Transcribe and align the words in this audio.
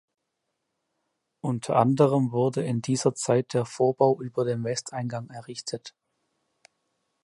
Unter 1.41 1.75
anderem 1.75 2.31
wurde 2.31 2.63
in 2.65 2.81
dieser 2.81 3.13
Zeit 3.13 3.53
der 3.53 3.65
Vorbau 3.65 4.19
über 4.19 4.45
dem 4.45 4.63
Westeingang 4.63 5.29
errichtet. 5.29 5.93